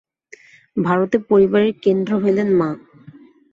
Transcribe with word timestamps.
ভারতে 0.77 1.17
পরিবারের 1.29 1.73
কেন্দ্র 1.83 2.11
হইলেন 2.23 2.49
মা। 2.55 2.69